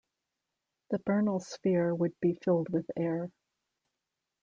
[0.89, 3.29] The Bernal sphere would be filled with air.